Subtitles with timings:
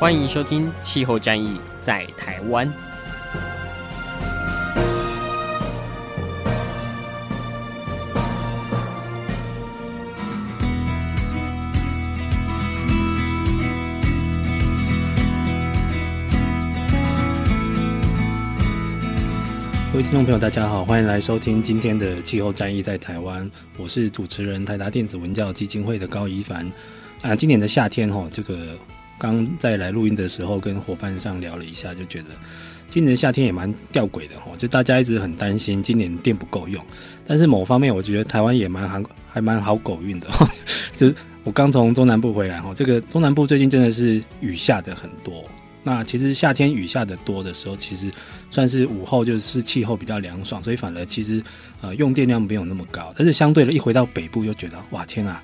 [0.00, 2.66] 欢迎收听《气候战役在台湾》。
[19.92, 23.44] 各位听众朋友，大家好，欢迎来收听今天的《气候战役在台湾》，
[23.76, 26.66] 我是主持人台达电子文教基金会的高宜帆。
[27.20, 28.74] 啊，今年的夏天哈，这个。
[29.20, 32.28] 刚在来录音的时候，跟伙伴上聊了一下，就觉得
[32.88, 34.52] 今年夏天也蛮吊诡的哈。
[34.56, 36.82] 就大家一直很担心今年电不够用，
[37.26, 40.26] 但是某方面我觉得台湾也蛮还还蛮好狗运的。
[40.96, 41.14] 就是
[41.44, 45.44] 我刚从中南部回来哈，这个中南部最近真的是雨下的很多。
[45.82, 48.10] 那其实夏天雨下的多的时候，其实
[48.50, 51.42] 算是午后就是气候比较凉爽，所以反而其实
[51.82, 53.12] 呃用电量没有那么高。
[53.16, 55.42] 但是相对的，一回到北部又觉得哇天啊！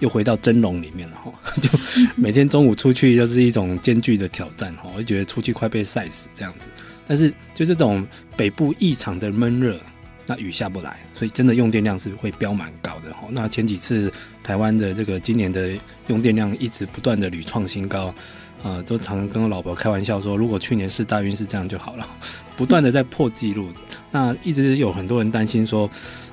[0.00, 1.70] 又回到蒸笼里面了哈， 就
[2.16, 6.66] 每天中午出去就是一种艰巨的挑战哈，我就觉得出去快被晒死这样子。
[7.06, 9.78] 但是就这种北部异常的闷热，
[10.26, 13.28] 那雨下不来，所以真的用电量是会飙蛮高的哈。
[13.30, 14.10] 那前几次
[14.42, 15.70] 台湾的这个今年的
[16.06, 18.14] 用电量一直不断的屡创新高，
[18.62, 22.08] 啊，都常跟我老婆开玩笑说，如果去年是大运是这样就好了，
[22.56, 23.68] 不断的在破纪录。
[24.12, 25.90] 那一直有很多人担心说。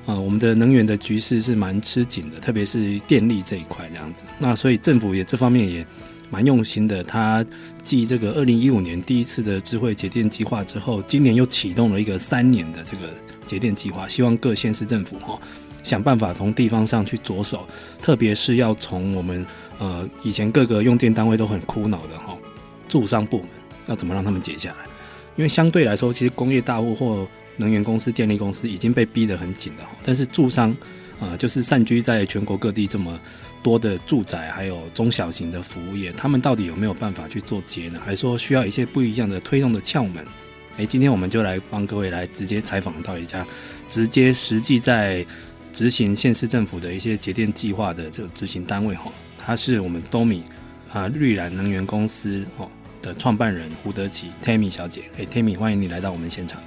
[0.08, 4.24] 啊、我们的能源的局势是蛮吃紧的，特别是电力这一块这样子。
[4.38, 5.86] 那所以政府也这方面也
[6.30, 7.04] 蛮用心的。
[7.04, 7.44] 他
[7.82, 13.10] 继这个二零一五年第一次的智慧节电计划之后，今年又启动了一个三年的这个
[13.44, 15.38] 节电计划，希望各县市政府哈、
[15.82, 17.68] 想办法从地方上去着手，
[18.00, 19.44] 特别是要从我们
[19.78, 22.38] 呃以前各个用电单位都很苦恼的哈、哦、
[22.88, 23.48] 住商部门
[23.88, 24.86] 要怎么让他们减下来，
[25.36, 30.74] 因为相对来说，其实工业大户或能源公司、电力公司已经被逼得很紧了，但是住商，
[31.20, 33.18] 啊、就是散居在全国各地这么
[33.62, 38.00] 多的住宅，还有中小型的服务业，他们到底有没有办法去做节呢？
[38.02, 40.24] 还说需要一些不一样的推动的窍门？
[40.78, 43.44] 诶，今天我们就来帮各位来直接采访到一家
[43.88, 45.26] 直接实际在
[45.72, 50.44] 执行县市政府的一些节电计划的这个执行单位哈，它是我们东米
[50.92, 52.70] 啊绿燃能源公司哦
[53.02, 56.62] 的创办人胡德奇 Tammy 小姐，诶，Tammy 欢迎你来到我们现场。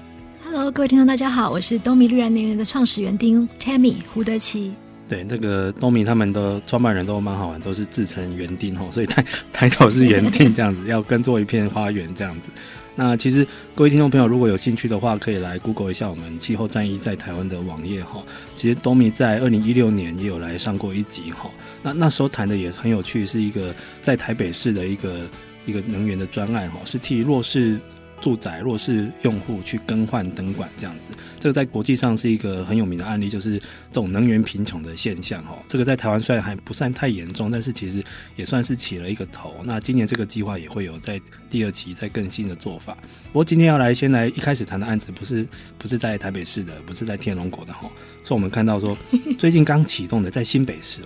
[0.53, 4.73] Hello，各位听众，大家好，我是东米绿燃能源的创始园丁 Tammy 胡德奇。
[5.07, 9.23] 对，这个东米他们的创办人都蛮好玩，都是自称园丁吼， 所以抬
[9.53, 12.51] 抬头是园丁这样子，要耕作一片花园这样子。
[12.95, 18.22] 那其实各位听众朋友，如果有兴趣的话，可以来 Google 一下我们气候战役在台湾的网页哈。
[18.53, 21.50] 其实东米在二零一六年也有来上过一集哈。
[21.81, 25.29] 那那时候谈的也是很有趣，是一个在台北市的一个
[25.66, 27.79] 一个能源的专案哈，是替弱势。
[28.22, 35.58] 住宅弱势用户去更换灯管这样子，这个在国际上是一个很有名的案例，就是这种能源贫穷的现象哈。
[35.68, 38.04] 这个在台湾虽然还不算太严重，但是其实
[38.36, 39.56] 也算是起了一个头。
[39.64, 42.96] 那今年这个计划也会有在第二期再更新的做法。
[43.26, 45.44] 不过今天要来先来一开始谈的案子，不是
[45.80, 47.90] 不是在台北市的，不是在天龙国的哈，
[48.24, 48.96] 是我们看到说
[49.40, 51.02] 最近刚启动的在新北市。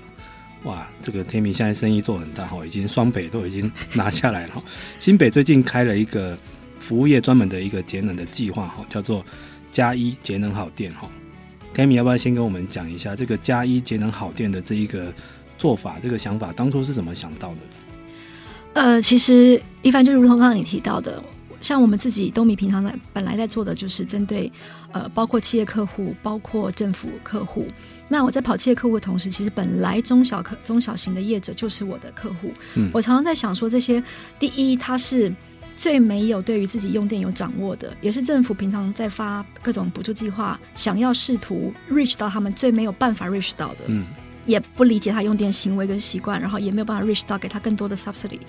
[0.63, 4.63] 哇，这个天明现在生意做很大哈，已经双北都已经拿下来了。
[4.99, 6.37] 新北最近开了一个。
[6.85, 9.25] 服务业专门的一个节能的计划哈，叫做
[9.71, 11.09] “加一节能好电”哈。
[11.73, 15.11] Tammy 要不要先跟我们讲一下这个“加一节能好电”的这一个
[15.57, 17.59] 做法，这个想法当初是怎么想到的？
[18.73, 21.23] 呃，其实一帆就如同刚刚你提到的，
[21.59, 24.51] 像我们自己东米平常在本来在做的就是针对
[24.91, 27.67] 呃，包括企业客户，包括政府客户。
[28.07, 32.51] 那我在跑企业客户的同时，其实本来中小客中小型的业者就是我的客户。
[32.75, 34.03] 嗯，我常常在想说，这些
[34.39, 35.33] 第一，它是。
[35.75, 44.05] 最没有对于自己用电有掌握的，也是政府平常在发各种补助计划，想要试图 reach 到他们最没有办法 reach 到的，嗯，
[44.45, 48.39] 也不理解他用电行为跟习惯，然后也没有办法 reach 到给他更多的 subsidy。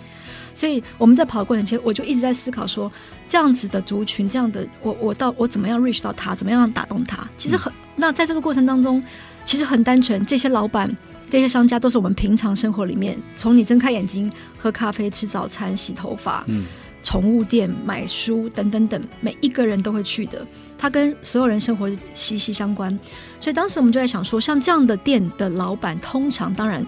[0.55, 2.91] 所以我们在跑的过程中，我就一直在思考说，
[3.29, 7.29] 这样子的族群，这样的我我到我怎么样 reach 到他，怎么样打动他？
[7.37, 9.03] 其实很，那在这个过程当中，
[9.45, 10.91] 其实很单纯，这些老板、
[11.29, 16.65] 这些商家都是我们平常生活里面，从你睁开眼睛喝咖啡、吃早餐、洗头发，嗯。
[17.07, 20.45] 宠物店、买书等等等，每一个人都会去的。
[20.77, 22.91] 它跟所有人生活息息相关，
[23.39, 26.85] 所以当时我们就在想说，像这样的店的老板，通常当然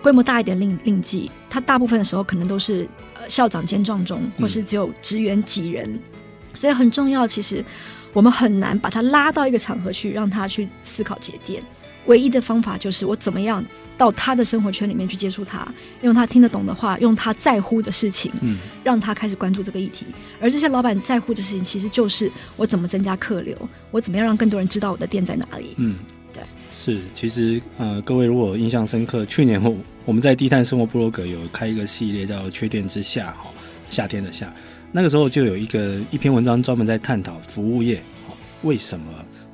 [0.00, 2.88] 规模大一点另另计，他大部分的时候可能都是
[3.26, 5.98] 校长兼壮中，或是只有职员几人，
[6.54, 7.26] 所以很重要。
[7.26, 7.64] 其实
[8.12, 11.60] 我们很难把他拉到一个场合去，让他去思考节电。
[12.06, 13.64] 唯一的方法就是我怎么样
[14.00, 15.70] 到他的生活圈里面去接触他，
[16.00, 20.06] 用他听得懂的话，用他在乎的事情，嗯，让他开始关注这个议题。
[20.40, 23.54] 而这些老板在乎的事情，其实就是我怎么增加客流，
[23.90, 25.74] 我怎么样让更多人知道我的店在哪里。
[25.76, 25.96] 嗯，
[26.32, 26.42] 对，
[26.74, 27.04] 是。
[27.12, 29.76] 其实呃，各位如果印象深刻，去年后
[30.06, 33.50] 我们在低碳生活部落格有开一个系列叫“缺电之夏”哈，
[33.90, 34.50] 夏天的夏，
[34.92, 39.04] 那个时候就有一个一篇文章专门在探讨服务业哈为什么。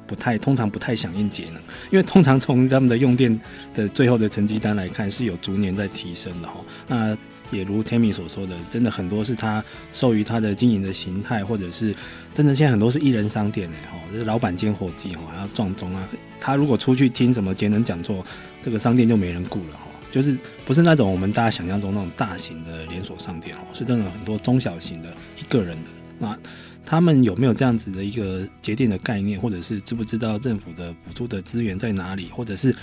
[0.06, 1.54] 不太通常不太响应节能，
[1.90, 3.40] 因为通常从他们的用电
[3.74, 6.54] 的最后的成绩单来看，是有逐年在提升的哈。
[6.86, 7.16] 那
[7.50, 11.94] 也如 Tammy 所说的，真的很多是他受于他的经营的形态，或者是
[12.34, 16.08] 真的现在很多是一人商店哎哈，就是老板兼伙计哈，还要撞钟啊。
[16.40, 18.24] 他如果出去听什么节能讲座，
[18.60, 19.86] 这个商店就没人顾了哈。
[20.10, 26.38] 就是不是那种我们大家想象中那种大型的连锁商店哈，是真的很多中小型的一个人的那。
[26.86, 32.74] 他们有没有这样子的一个节电的概念，或者是知不知道政府的补助的资源在哪里，或者是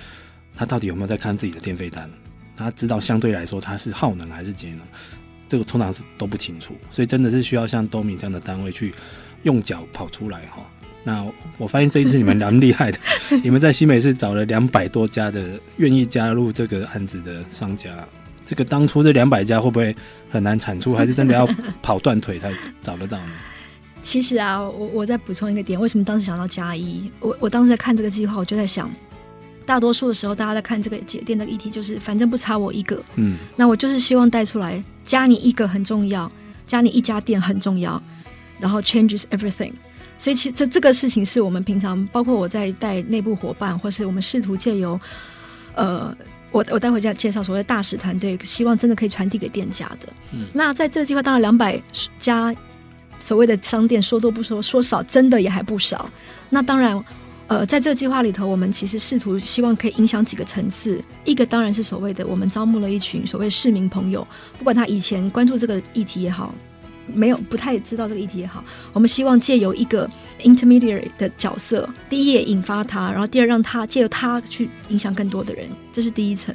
[0.56, 2.08] 他到底有没有在看自己的电费单？
[2.58, 4.82] 他知道相对来说他是耗能还是节能？
[5.48, 8.94] 这个通常是都不清楚，所以真的是需要像多米这样的单位去
[9.44, 10.70] 用脚跑出来哈。
[11.04, 11.26] 那
[11.58, 13.00] 我发现这一次你们蛮厉害的，
[13.44, 18.08] 你们在新北市找了两百多家的愿意加入这个案子的商家，
[18.46, 19.96] 这个当初这两百家会不会
[20.30, 21.48] 很难产出，还是真的要
[21.82, 22.52] 跑断腿才
[22.82, 23.34] 找得到呢？
[24.04, 27.10] 其实啊，我我再补充一个点，为什么当时想到加一？
[27.22, 28.92] 我我当时在看这个计划，我就在想，
[29.66, 36.30] 大多数的时候，大家在看这个节电的议题，就是反正不差我一个，嗯，那我就是希望带出来，加你一个很重要，
[36.68, 38.00] 加你一家店很重要，
[38.60, 39.72] 然后 changes everything。
[40.18, 45.00] 所以其实这这个事情是我们平常，包括我在带内部伙伴，或是我们试图借由，
[45.76, 46.16] 呃，
[46.52, 50.12] 我我待会再介绍所谓大使团队，希望真的可以传递给店家的。
[50.34, 51.82] 嗯，那在这个计划，当然两百
[52.20, 52.54] 家。
[53.24, 56.10] 所谓的商店说多不说，说少真的也还不少。
[56.50, 57.02] 那当然，
[57.48, 61.02] 呃，在这个计划里头，我们其实试图希望可以影响几个层次。
[61.24, 64.28] 一个当然是所谓的我们招募了一群所谓市民朋友，
[64.58, 66.54] 不管他以前关注这个议题也好，
[67.14, 68.62] 没有不太知道这个议题也好，
[68.92, 70.10] 我们希望借由一个
[70.42, 76.54] intermediary 的角色，第一也引发他，然后第二让他借由他去影响更多的人，这是第一层。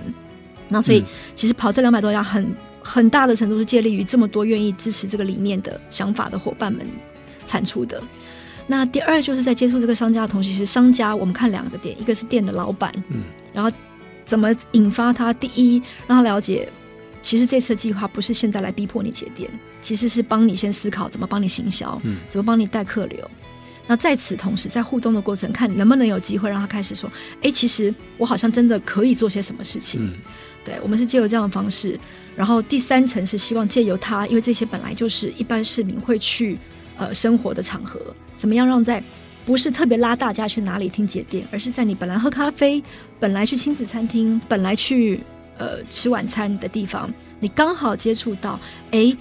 [0.69, 1.03] 那所以
[1.35, 2.55] 其实跑这两百多家很。
[2.89, 6.87] 很大的程度是借力于这么多愿意支持这个理念的想法的伙伴们
[7.45, 8.03] 产出的。
[8.67, 13.71] 那第二就是在接触这个商家的同时，是商家我们看两个点，一个是店的老板，嗯，然后
[14.25, 15.35] 怎么引发他？
[15.35, 16.67] 第一让他了解，
[17.23, 19.51] 其实这次计划不是现在来逼迫你节电，
[19.83, 23.31] 其实是帮你先思考怎么帮你行销，嗯，怎么帮你带客流。
[23.87, 27.11] 那在此同时，在互动的过程，看能不能有机会让他开始说，
[27.43, 30.07] 哎，其实我好像真的可以做些什么事情。
[30.07, 30.13] 嗯
[30.65, 31.99] 对，我们是借由这样的方式，
[32.39, 36.57] 然后第三层是希望借由它，因为这些本来就是一般市民会去
[36.97, 38.01] 呃生活的场合，
[38.37, 39.03] 怎么样让在
[39.45, 42.81] 不是特别拉大家去哪里听节电，而是在你本来喝咖啡、
[43.19, 45.19] 本来去亲子餐厅、本来去
[45.57, 48.61] 呃吃晚餐的地方，你刚好接触到，
[48.93, 49.13] 哎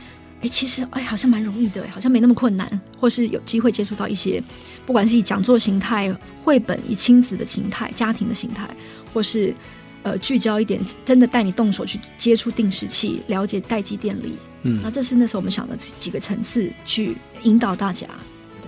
[0.42, 2.70] 哎，其实哎好像蛮容易的，好像没那么困难，
[3.00, 4.40] 或是有机会接触到一些，
[4.86, 8.70] 不管是以讲座形态、绘本以亲子的形态、家庭的形态，
[9.12, 9.56] 或是。
[10.04, 14.38] 呃，聚焦一点，真的带你动手去接触定时器，了解待机电力。
[14.64, 18.08] 嗯，那这是那时候我们想的几个层次去引导大家。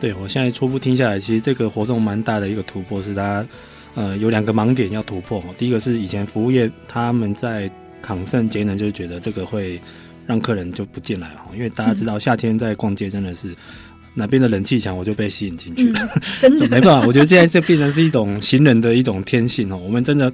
[0.01, 3.47] 对，我现在初步听下来，其实这个活动蛮大的一个突破是，大家
[3.95, 5.43] 呃有两个盲点要突破。
[5.57, 7.71] 第一个是以前服务业他们在
[8.01, 9.79] 抗盛节能，就觉得这个会
[10.27, 13.55] 让客人就不进来哈，因为大家知道夏天在逛街真的是
[14.13, 15.99] 哪边的冷气强，我就被吸引进去了。
[16.01, 20.31] 嗯、真的 没办法，我觉得现在这变成是一种行人的一种天性哦，我们真的。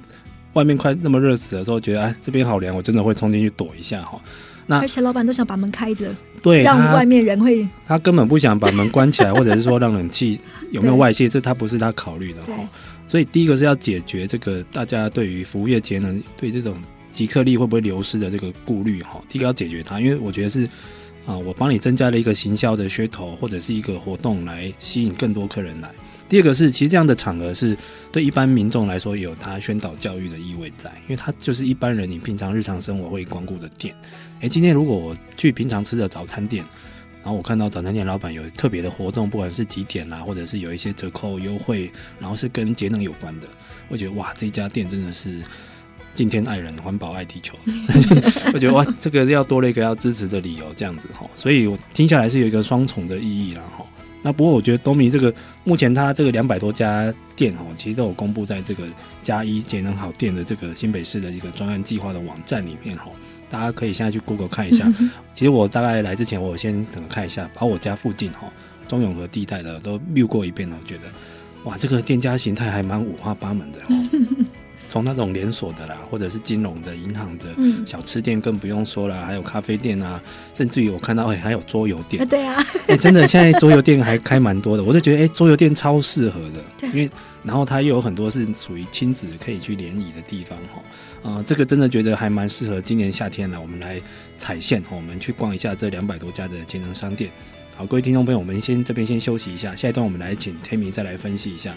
[0.56, 4.18] 外面快那么热死的时候，觉得哎，这边好凉，我真的会冲进去躲一下哈。
[4.66, 6.10] 那而且老板都想把门开着，
[6.42, 10.40] 对，让外面人会他，根本不想把门关起来，或者是说让冷气
[10.72, 12.68] 有没有外泄，这他不是他考虑的哈。
[13.06, 16.74] 所以第一个是要解决这个大家对于服务业节能对这种
[17.10, 19.22] 即客力会不会流失的这个顾虑哈。
[19.28, 20.66] 第一个要解决它，因为我觉得是
[21.26, 25.90] 啊，我帮你增加了一个行销的噱头或者是一个活动来吸引更多客人来。
[26.28, 27.76] 第二个是，其实这样的场合是
[28.10, 33.94] 对一般民众来说有他宣导教育的意味在，因为他就是一般人你平常日常生活会光顾的店。
[34.40, 36.64] 诶，今天如果我去平常吃的早餐店，
[37.22, 43.46] 然后我看到早餐店老板有特别的活动，不管是几点啦，或者是有一些折扣优惠，然后是跟节能有关的，
[43.88, 45.40] 我觉得哇，这家店真的是
[46.12, 47.56] 敬天爱人、环保爱地球。
[48.52, 51.28] 我觉得哇，这个要多了一个要支持的理由，这样子哈。
[51.36, 53.86] 所以我听下来是有一个双重的意义啦哈。
[54.22, 55.32] 那不过我觉得东明这个
[55.62, 58.84] 目前它这个两百多家店哦，其实都有公布在这个
[59.20, 63.12] 加一节能好店的这个新北市的一个专案计划的网站里面哦，
[63.48, 64.92] 大家可以现在去 Google 看一下。
[65.32, 68.50] 其实我大概来之前，我先整个看一下，把我家附近哈
[68.88, 71.02] 中永和地带的都溜过一遍了，我觉得
[71.64, 74.45] 哇，这个店家形态还蛮五花八门的哦。
[74.96, 77.44] 从那种连锁的啦，或者是金融的、银行的、
[77.84, 80.18] 小吃店更不用说了，还有咖啡店啊，
[80.54, 82.26] 甚至于我看到哎、欸，还有桌游店。
[82.26, 87.10] 对啊， 哎、欸，真的现在桌游店还开蛮多的，我就觉得哎，桌游店超适合的，对，因为
[87.42, 90.80] 然后它又有很多是属于亲子可以去联谊的地方哈，
[91.22, 94.00] 啊、呃，这个真的觉得还蛮适合今年夏天了，我们来
[94.34, 97.30] 踩线，我们去逛一下这两百多家的节能商店。
[97.76, 101.76] 好，各位听众朋友，我们先这边先休息一下，下一段我们来请 Tammy 再来分析一下。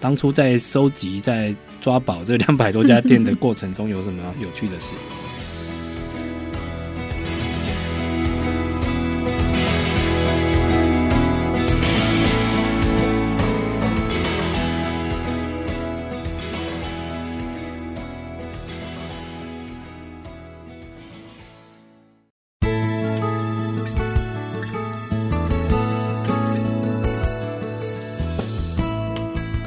[0.00, 4.92] 当初在收集、在抓宝这两百多家店的过程中，有什么有趣的事？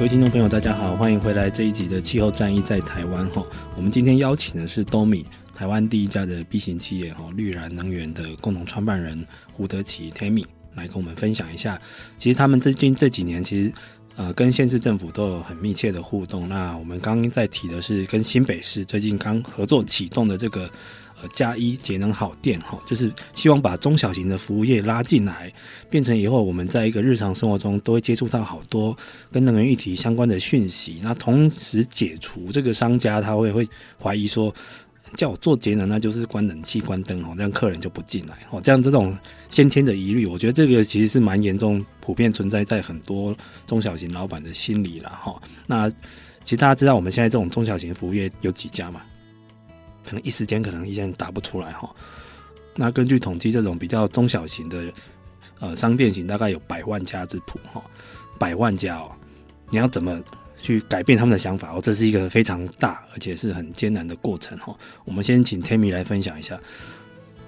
[0.10, 3.46] 听众朋友，大家好，欢迎回来这一集的气候战役在台湾哈。
[3.76, 5.24] 我们今天邀请的是 Domi
[5.54, 9.24] 台湾第一家的 B 型企业哈，绿燃能源的共同创办人
[9.54, 11.80] 胡德奇 Tammy 来跟我们分享一下。
[12.18, 13.72] 其实他们最近这几年，其实
[14.16, 16.50] 呃跟县市政府都有很密切的互动。
[16.50, 20.68] 那我们刚刚在提的是跟新北市最近刚合作启动的这个。
[21.22, 25.52] 呃，加一节能好电哈，就是希望把中小型的服务业拉进来，
[25.90, 28.96] 变成以后我们在一个日常生活中都会接触到好多
[29.32, 31.00] 跟能源议题相关的讯息。
[31.04, 33.68] 那同时解除这个商家他会会
[34.02, 34.54] 怀疑说，
[35.16, 38.62] 叫我做节能那就是关冷气关灯哦，这样客人就不进来哦。
[38.62, 39.18] 这样这种
[39.50, 43.36] 先天的疑虑，我觉得这个其实是蛮严重，普遍存在在很多
[43.68, 45.38] 中小型老板的心里了哈。
[45.68, 49.02] 那其实大家知道我们现在这种中小型服务业有几家嘛？
[50.10, 51.88] 可能一时间可能一下打不出来哈。
[52.76, 54.92] 那根据统计，这种比较中小型的
[55.60, 57.80] 呃商店型，大概有百万家之谱哈，
[58.40, 59.12] 百万家哦。
[59.70, 60.20] 你要怎么
[60.58, 61.80] 去改变他们的想法哦？
[61.80, 64.76] 这是一个非常大而且是很艰难的过程哈。
[65.06, 66.60] 我们先请 Tammy 来分享一下。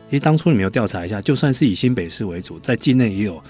[0.08, 3.42] 其实当初你们有调查一下，就算是以新北市为主，在境内也有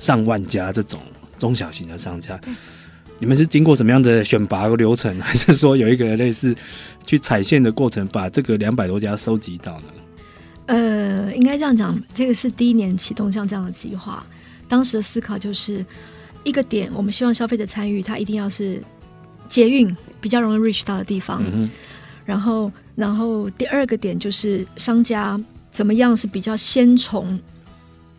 [0.00, 1.00] 上万家这种
[1.38, 2.40] 中小型的商家。
[3.18, 6.54] 你们是经过什么样的选拔流程，还是说有一个类似
[7.06, 9.84] 去踩线的过程，把这个两百多家收集到呢？
[10.66, 14.24] 呃，应该这样讲，这个是第一年启动像这样的计划，
[14.68, 15.84] 当时的思考就是
[16.44, 18.82] 一个点，我们希望消费者参与，它一定要是
[19.48, 21.42] 捷运比较容易 reach 到的地方。
[21.52, 21.70] 嗯、
[22.24, 27.38] 然后，然后第二个点就是商家怎么样是比较先从。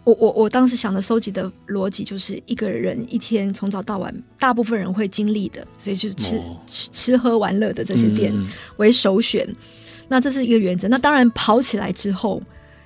[0.07, 8.33] 我我我当时想的收集的逻辑就是一个人一天从早到晚，大部分人会经历的，所以就吃、哦、吃吃喝玩乐的这些店
[8.77, 9.45] 为首选。
[9.49, 9.55] 嗯、
[10.07, 10.87] 那这是一个原则。
[10.87, 12.41] 那当然跑起来之后，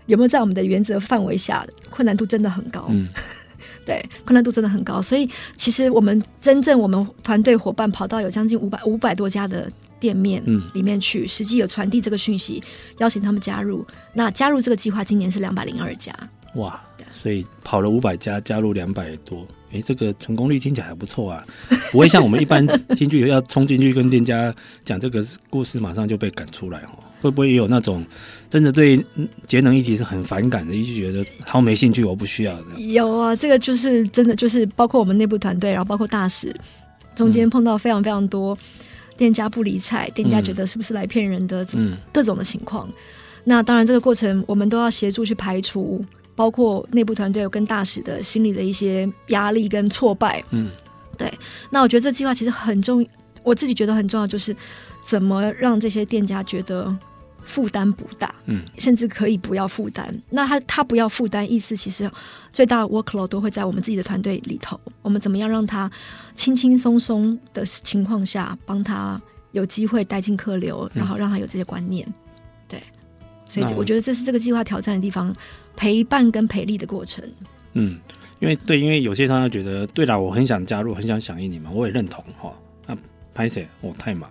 [0.08, 2.88] 有没有在我们的原则范围下，困难度真的很高。
[2.90, 3.08] 嗯、
[3.86, 5.00] 对，困难度真的很高。
[5.00, 10.42] 所以其实我们真正我们团队伙伴跑到有将近五百五百多家的店面
[10.74, 12.64] 里面去，嗯、实际有传递这个讯息，
[12.98, 13.86] 邀请他们加入。
[14.12, 16.12] 那加入这个计划，今年是两百零二家。
[16.56, 16.82] 哇！
[17.22, 21.46] 所以跑了五百家，加入两百多，哎、欸，这个成功率听起来还不错啊，
[21.92, 26.98] 不会像我们一般听剧要冲进去跟店家讲这个故事，马上就被赶出来哦。
[27.22, 28.04] 会不会也有那种
[28.50, 29.00] 真的对
[29.46, 32.80] 节能议题是很反感的，一直觉得好没兴趣，我不需要的？
[32.80, 36.52] 有啊，这个就是真的，就是包括我们内部团队，然后包括大使，
[37.14, 38.58] 中间碰到非常非常多
[39.16, 42.90] 店家不理睬，店家觉得是不是来骗人的，嗯，各种的情况。
[43.44, 46.04] 那当然，这个过程我们都要协助去排除。
[46.42, 50.72] 包括内部团队跟大使的心理的一些压力跟挫败，嗯，
[51.16, 51.32] 对。
[51.70, 53.06] 那我觉得这计划其实很重，
[53.44, 54.56] 我自己觉得很重要，就是
[55.06, 56.92] 怎么让这些店家觉得
[57.44, 60.12] 负担不大，嗯，甚至可以不要负担。
[60.32, 62.10] 那他他不要负担，意思其实
[62.52, 64.80] 最大的 workload 都会在我们自己的团队里头。
[65.04, 65.92] 我们怎么样让他
[66.34, 69.22] 轻轻松松的情况下，帮他
[69.52, 72.12] 有机会带进客流，然后让他有这些观念。
[73.52, 75.36] 所以我觉得这是这个计划挑战的地方。
[75.74, 77.24] 陪伴跟培力的过程，
[77.74, 77.98] 嗯，
[78.40, 82.54] 因为对，因为有些商家觉得，对啦，我很想加入，很想响应你们，我也认同哈。
[82.86, 82.96] 那
[83.34, 84.30] 拍谁，我太忙，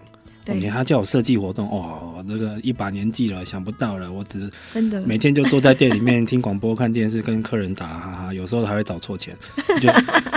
[0.54, 9.34] 以前他叫我设计活动，哦，那个一把年纪了，想不到了，我只真的每天就坐在店里面听广播、看电视，跟客人打哈哈，有时候还会找错钱。
[9.80, 9.90] 就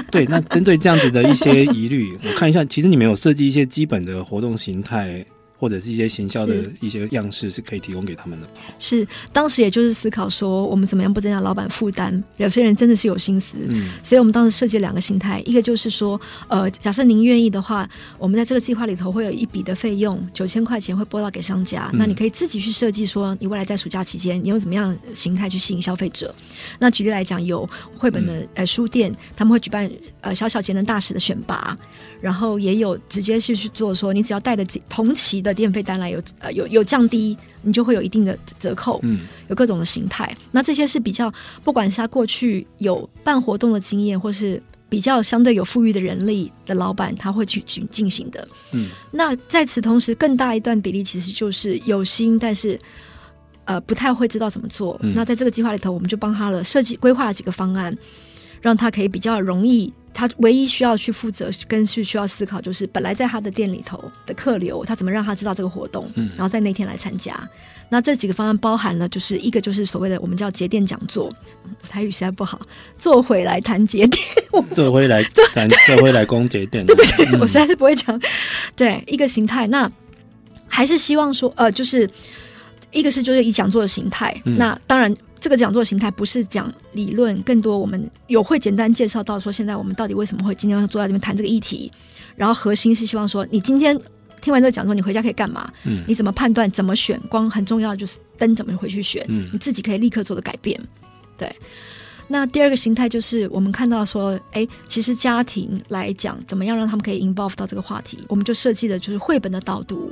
[0.09, 5.23] 对，那针对这样子的一些疑虑，我看一下，其实你们有设计一些基本的活动形态。
[5.63, 8.47] 或者是一些行销的一些样式是可以提供给他们的。
[8.79, 12.21] 是，当时也就是思考说，我们怎么样不增加老板负担？
[12.35, 17.89] 有些人真的是有心思，嗯，所以我们当时设计了两个形态，一个就是说，呃，假设您愿意的话，
[18.19, 26.35] 我们在这个计划里头会有一笔的费用，九千块钱会拨到给商家，嗯，那你可以自己去设计说，你未来在暑假期间，你用怎么样形态去吸引消费者？
[26.77, 29.89] 那举例来讲，有绘本的呃书店，他们会举办
[30.19, 31.73] 呃小小节能大使的选拔。
[32.23, 40.33] 然后也有直接去去做说，你只要带的同期的电费单来有呃有有降低，你就会有一定的折扣，嗯，有各种的形态。
[40.49, 41.29] 那这些是比较，
[41.65, 48.89] 不管是他过去有办活动的经验，或是比较相对有富裕的人力的老板，他会去去进行的，嗯。
[49.11, 52.79] 那在此同时，更大一段比例其实就是有心，但是
[53.65, 54.97] 呃不太会知道怎么做。
[55.03, 55.13] 嗯。
[55.13, 57.93] 那在这个计划里头，我们就帮他了设计规划了几个方案，
[58.61, 59.93] 让他可以比较容易。
[60.13, 67.35] 他唯一需要去负责跟是需要思考，就是本来在他的店里头的客流，他怎么让他知道这个活动，嗯，然后在那天来参加。
[67.89, 71.31] 那这几个方案包含了，就是一个就是所谓的我们叫节电讲座，
[71.89, 72.61] 台语实在不好，
[72.97, 74.23] 坐回来谈节点，
[74.73, 78.19] 坐回来 谈，坐回来攻节点，对对对，嗯、我实在是不会讲。
[78.75, 79.91] 对，一个形态，那
[80.67, 82.09] 还是希望说，呃，就是
[82.91, 85.13] 一个是就是以讲座的形态，嗯、那当然。
[85.43, 91.91] 这个讲座形态不是讲理论，更多我们有会简单介绍到说，现在我们到底为什么会今天要坐在这边谈这个议题，
[92.37, 93.93] 然后核心是希望说，你今天
[94.41, 95.69] 听完这个讲座，你回家可以干嘛？
[95.83, 96.71] 嗯，你怎么判断？
[96.71, 97.19] 怎么选？
[97.27, 99.21] 光很重要的就是灯怎么回去选？
[99.27, 100.79] 嗯，你自己可以立刻做的改变。
[101.37, 101.53] 对。
[102.29, 108.17] 那第二个形态就是我们看到说，哎，其实家庭来讲，怎么样让他们可以 involve 到这个话题？
[108.29, 110.09] 我们就设计的就是绘本的导读。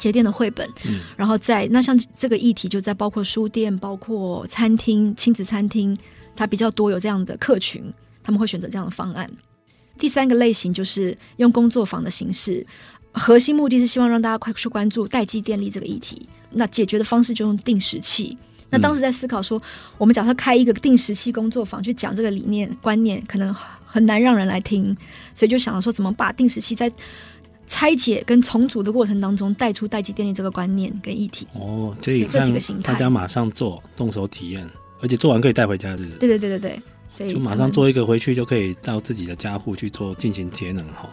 [0.00, 5.96] 节电的绘本，嗯，然后在那像这个议题，就在包括书店、包括餐厅、亲子餐厅，
[6.34, 7.84] 它比较多有这样的客群，
[8.24, 9.30] 他们会选择这样的方案。
[9.98, 12.66] 第三个类型就是用工作坊的形式，
[13.12, 16.26] 核心目的是希望让大家快速关注待机电力这个议题。
[16.50, 18.36] 那解决的方式就用定时器。
[18.72, 19.60] 那当时在思考说，
[19.98, 23.52] 我们假设开一个定时器工作坊去讲这个理念观念，可能
[23.84, 24.96] 很难让人来听，
[25.34, 26.90] 所以就想了说，怎么把定时器在
[27.70, 31.46] 拆解跟重组的过程当中，带出待机电力这个观念跟议题。
[31.54, 34.68] 哦，这一这几个形态，大家马上做，动手体验，
[35.00, 36.16] 而且做完可以带回家，是不是？
[36.18, 41.08] 对对对对对，所以就马上做一个回去，就可以到自己的家户去做进行节能哈。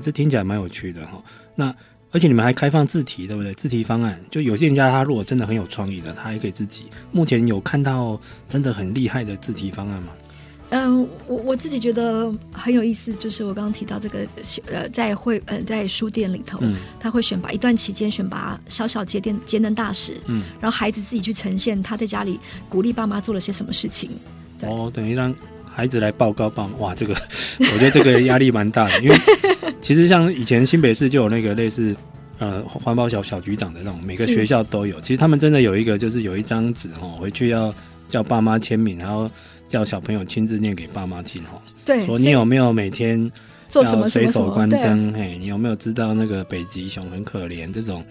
[0.00, 1.20] 这听起来蛮有趣的哈。
[1.56, 1.74] 那
[2.12, 3.52] 而且你们还开放自提，对不对？
[3.54, 6.84] 自提方案，就有些人家他如果真的很有创意的，他也可以自己。
[7.10, 8.16] 目前有看到
[8.48, 10.12] 真的很厉害的自提方案吗？
[10.70, 14.26] 嗯，我我自己觉得很有意思，就是我刚刚提到这个，
[14.66, 24.10] 呃，在会呃在书店里头，嗯，他会选拔一段期间选拔小小节电节能大使，嗯，然后孩子自己去呈现他在家里鼓励爸妈做了些什么事情。
[24.62, 25.32] 哦，等于让
[25.64, 27.14] 孩子来报告爸妈，哇，这个
[27.72, 29.16] 我觉得这个压力蛮大的，因为
[29.80, 31.94] 其实像以前新北市就有那个类似
[32.38, 35.00] 呃环保小小局长的那种，每个学校都有。
[35.00, 37.72] 其实他们真的有一个，就是有一张纸哦，回去要
[38.08, 39.30] 叫爸妈签名，然后。
[39.68, 43.30] 叫小朋友亲自念给爸妈听哦，对，说你有没有每天
[43.68, 45.12] 做什么随手关灯？
[45.12, 47.72] 嘿，你有没有知道那个北极熊很可怜？
[47.72, 48.04] 这种，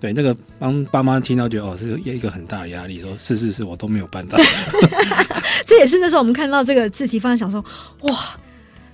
[0.00, 3.00] 对，那个帮爸妈听到觉得哦，是一个很大的压力。
[3.00, 4.38] 说是是是，我都没有办到。
[5.66, 7.64] 这也是那时候我们看到这个字体，方想说
[8.02, 8.18] 哇。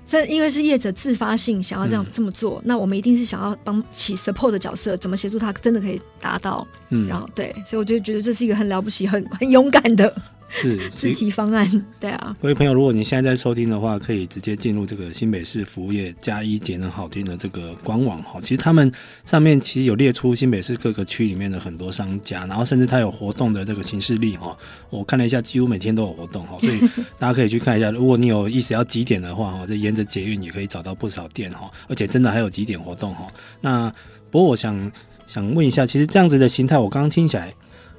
[0.07, 6.65] 这因为是业者自发性想要这样、嗯、这么做，那我们一定是想要帮起 support 的角色，怎么协助他真的可以达到？
[6.91, 10.15] 嗯，然后对，所以我就觉得这是一个很了不起、很很勇敢的
[10.55, 11.85] 是 自提方案。
[12.01, 18.41] 对啊，各位朋友，如果你现在在收听的话，可以直接进入这个新北市服务业加一节能好听的这个官网哈。
[18.41, 18.91] 其实他们
[19.25, 24.57] 上面其实有列出新北市各个区里面的很多商家，然后甚至他有活动的这个形式例哈。
[24.91, 26.79] 我看了一下，几乎每天都有活动哈，所以
[27.19, 27.91] 大家可以去看一下。
[27.91, 33.27] 如果你有意思要几点的话哈，这沿着捷运也可以找到不少店哈，而且真的还有几点活动哈。
[33.61, 33.91] 那
[34.31, 34.91] 不过我想
[35.27, 37.53] 想问一下，其实这样子的形态，我刚刚听起来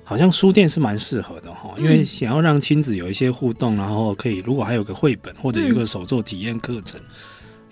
[0.08, 7.02] 好像书店是蛮适合的哈，因为想要让亲子有一些互动，然后可以如果还有个绘本或者有一个手作体验课程，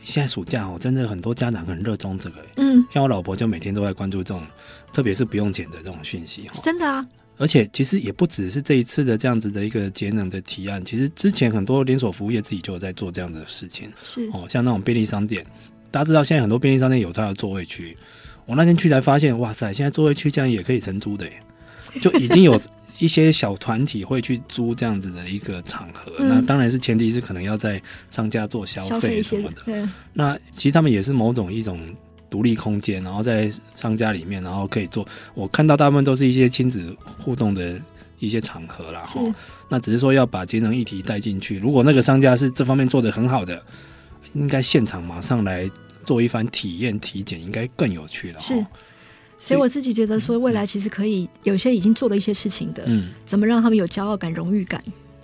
[0.01, 4.43] 现在暑假哦，真的很多家长很热衷这个，嗯，像我老婆就每天都在关注这种，
[4.91, 7.05] 特别是不用钱的这种讯息哈，真的啊。
[7.37, 13.91] 而且其实也不只是这一次的这样子的一个节能的提案，其实之前很多连锁服务业自己就有在做这样的事情。
[14.05, 14.29] 是。
[14.33, 15.45] 哦，像那种便利商店，
[15.89, 17.97] 大家知道现在很多便利商店有它的座位区，
[18.45, 21.43] 我那天去才发现，哇塞，现在座位区这样也可以承租的耶，
[21.99, 22.59] 就已经有
[22.99, 26.11] 一些小团体会去租这样子的一个场合。
[26.19, 29.89] 嗯、那当然是前提是可能要在商家做消费什么的。
[30.13, 31.79] 那其实他们也是某种一种。
[32.29, 35.05] 独立空间，然后在商家里面，然后可以做。
[35.35, 37.79] 我看到大部分都是一些亲子互动的
[38.17, 39.03] 一些场合啦。
[39.05, 39.21] 哈，
[39.69, 41.59] 那只是说要把节能议题带进去。
[41.59, 43.63] 如果那个商家是这方面做的很好的，
[44.33, 45.69] 应该现场马上来
[46.07, 48.39] 做一番体验体检，应该更有趣了。
[48.39, 48.65] 是。
[49.43, 54.81] 所以我自己觉得说，未来其实可以有些已经做了一些事情的，嗯，怎么让他们有骄傲感、荣誉感，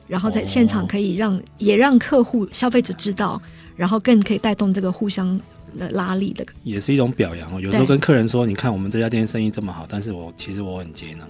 [0.09, 3.41] 然后在现场可以让、哦、也让客户、消费者知道，
[3.77, 5.39] 然后更可以带动这个互相
[5.77, 7.61] 的拉力的，也是一种表扬哦。
[7.61, 11.21] 有时候跟客人说，你看我们这家店生意这么好，但是我其实我很节能。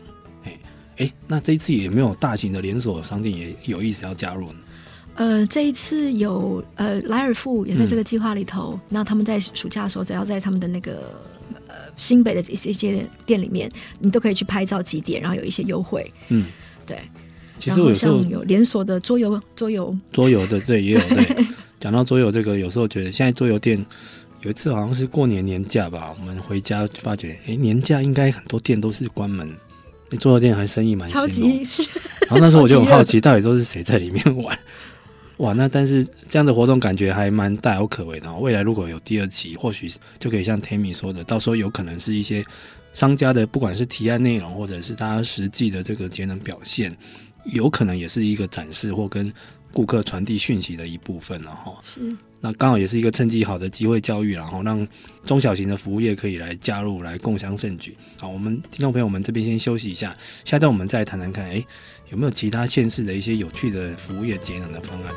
[0.45, 0.59] 哎
[0.97, 4.59] 哎，那这一次有没有大型的连锁商店也有意思要加入呢？
[5.13, 11.03] 呃，这一次有呃莱尔富也在这个计划里头，嗯、那他们在暑假的时候，只要在他们的那个。
[11.99, 16.11] 新北的一些一些店里面，你都可以去拍照几点，然后有一些优惠。
[16.29, 16.47] 嗯，
[16.87, 16.97] 对。
[17.59, 21.45] 其实我有时候有连锁的桌游，桌游，桌游的对也有对。
[21.77, 23.85] 讲到桌游这个，有时候觉得现在桌游店
[24.41, 29.49] 有一次好像是过年年假吧，我们回家发觉，哎，年假应该很多店都是关门，
[30.19, 31.67] 桌游店还生意蛮超级。
[32.21, 34.57] 然后那时候我就很好奇，到底都是谁在里面玩。
[35.39, 38.39] 哇，那但是这样的活动感觉还蛮大有可为的哦。
[38.39, 42.43] 未来如果有第二期，或许就可以像 Tammy 说的，到时候有可能是一些
[42.93, 46.95] 商家的，不管是提案内容，或者是他实际的这个节能表现，
[47.53, 49.31] 有可能也是一个展示或跟
[49.71, 51.73] 顾客传递讯息的一部分了哈。
[51.83, 52.15] 是。
[52.41, 54.87] 那刚好也是一个趁机好的机会教育，然后让
[55.25, 57.97] 中小型的服务业可以来加入，来共享盛举。
[58.15, 61.61] 好，我们听众朋友们这边先休息一下，下一段我们再来谈谈看，哎，
[62.09, 65.13] 有没有其他县市的一些有趣的服务业节能的方案？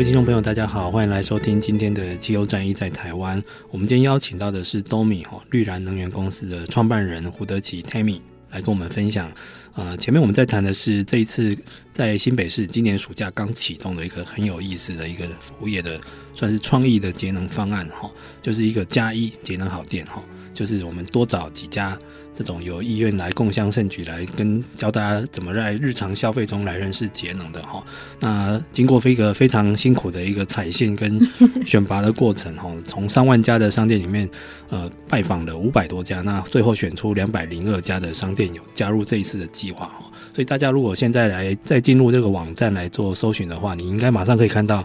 [0.00, 3.38] 各位听众朋友，大家好，欢迎来收听今天的气候战役在台湾。
[3.70, 9.30] 我们今天邀请到的是 Domi 哈绿燃能源公司的创办人胡德奇 Tammy 来跟我们分享。
[9.74, 11.54] 呃，前面我们在谈的是这一次
[11.92, 16.00] 在新北市今年暑假刚启动的一个很有意思的一个服务业的
[16.32, 18.10] 算是创意的节能方案哈，
[18.40, 20.22] 就是一个加一节能好店哈，
[20.54, 21.98] 就是我们多找几家。
[22.40, 27.84] 这种有意愿来共襄盛举，来跟教大家怎么在日常消费中来认识节能的哈。
[28.18, 31.20] 那经过一个非常辛苦的一个采线跟
[31.66, 34.26] 选拔的过程哈，从上万家的商店里面，
[34.70, 40.10] 呃，拜访了五百多家，那最后选出两百零二家的商店有加入这一次的计划哈。
[40.32, 44.82] 所以大家如果现在来再进入这个网站来做搜寻的话，你应该马上可以看到，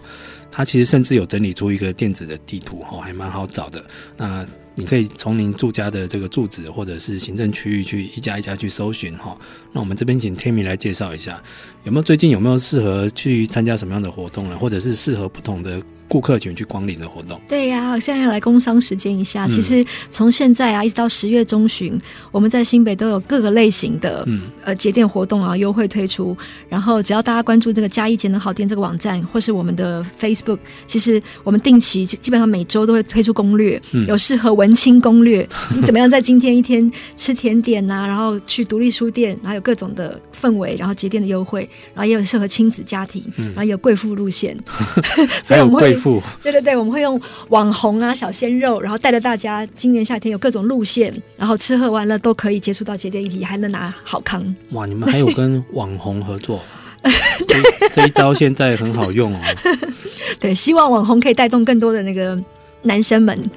[0.50, 3.82] 它其实甚至有整理出一个电子的地图哈，还蛮好找的。
[4.18, 9.36] 那你可以从您住家的这个住址或者是行政区域去一家一家去搜寻哈。
[9.72, 11.42] 那我们这边请天明来介绍一下，
[11.84, 14.58] 有没有最近有没有适合去参加什么样的活动呢？
[14.58, 17.40] 或者是适合不同的顾客群去光临的活动？
[17.48, 19.46] 对呀、啊，我现在要来工商时间一下。
[19.48, 21.98] 其实从现在啊一直到十月中旬，
[22.30, 26.36] 我们在新北都有各个类型的嗯呃节电活动啊优惠推出。
[26.68, 44.56] 然后只要大家关注这个加一节能好店这个网站或是我们的 Facebook，其实我们定期基本上每周都会推出攻略，有适合文青攻略， 你怎么样在今天一天吃甜点呐、啊，然后去独立书店，然后有各种的氛围，然后节电的优惠，然后也有适合亲子家庭，然后也有贵妇路线，
[45.42, 45.95] 所以我们会
[46.42, 54.42] 对对对，我们会用网红啊小鲜肉，然后带着大家今年夏天有各种路线，然后吃喝玩乐都可以接触到节点议题，还能拿好康。
[54.70, 56.60] 哇，你们还有跟网红合作，
[57.46, 59.40] 这这一招现在很好用哦。
[60.40, 62.38] 对，希望网红可以带动更多的那个
[62.82, 63.50] 男生们。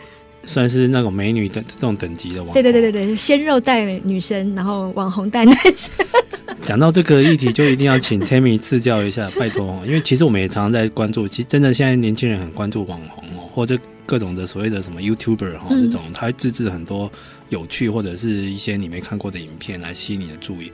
[0.46, 5.94] 算是那种美女的这种等级的网红，对对对对对，鲜肉带女生，然后网红带男生。
[6.66, 17.12] 讲到这个议题，就一定要请 Tammy 赐教一下，拜托哦，因为其实我们也常常在关注，其实真的现在年轻人很关注网红哦，或者各种的所谓的什么 YouTuber 哈，这种他会自制很多
[17.50, 20.72] 有趣或者是一些你没看过的影片来吸引你的注意。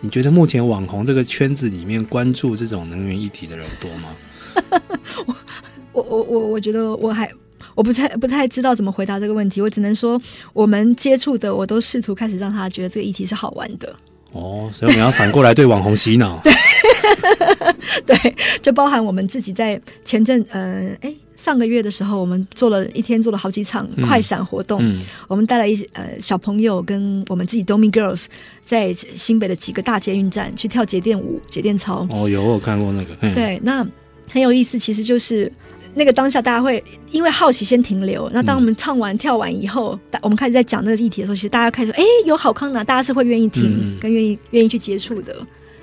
[0.00, 4.14] 你觉得目前网红这个圈子里面关注这种能源议题的人多吗？
[5.92, 7.30] 我我我我觉得我还。
[7.74, 10.20] 我不太不太知道怎么回答这个问题，我只能说
[10.52, 13.94] 我们接触的，我都试图开始让他觉得这个议题是好玩的。
[14.32, 16.42] 哦，所以我们要反过来对网红洗脑。
[18.04, 28.24] 对，就包含我们自己在前阵呃，哎，上个月的时候，我们做了一天做了好几场快闪活动，嗯嗯、我们带来一些呃小朋友跟我们自己 Domi Girls
[28.64, 32.04] 在新北的几个大捷运站去跳节电舞、节电操。
[32.10, 33.16] 哦，有我有看过那个。
[33.20, 33.86] 嗯、对，那
[34.28, 35.50] 很有意思，其实就是。
[35.94, 38.28] 那个当下，大家会因为好奇先停留。
[38.32, 45.34] 那当我们唱完、跳完以后，我们开始在讲那个议题的时候，其实大家开始说：“哎，有好康拿！”大家是会愿意听，嗯、跟愿意愿意去接触的。